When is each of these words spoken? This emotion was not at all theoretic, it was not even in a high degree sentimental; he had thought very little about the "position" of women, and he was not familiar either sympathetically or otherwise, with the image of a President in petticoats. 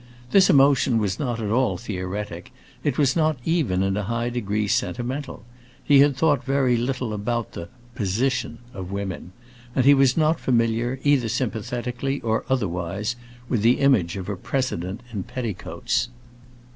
This 0.31 0.49
emotion 0.49 0.97
was 0.97 1.19
not 1.19 1.39
at 1.39 1.51
all 1.51 1.77
theoretic, 1.77 2.51
it 2.83 2.97
was 2.97 3.15
not 3.15 3.37
even 3.45 3.83
in 3.83 3.95
a 3.95 4.01
high 4.05 4.29
degree 4.31 4.67
sentimental; 4.67 5.43
he 5.83 5.99
had 5.99 6.17
thought 6.17 6.43
very 6.43 6.75
little 6.75 7.13
about 7.13 7.51
the 7.51 7.69
"position" 7.93 8.57
of 8.73 8.91
women, 8.91 9.31
and 9.75 9.85
he 9.85 9.93
was 9.93 10.17
not 10.17 10.39
familiar 10.39 10.99
either 11.03 11.29
sympathetically 11.29 12.19
or 12.21 12.45
otherwise, 12.49 13.15
with 13.47 13.61
the 13.61 13.79
image 13.79 14.17
of 14.17 14.27
a 14.27 14.35
President 14.35 15.01
in 15.13 15.21
petticoats. 15.21 16.09